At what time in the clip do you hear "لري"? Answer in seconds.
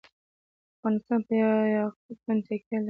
2.77-2.79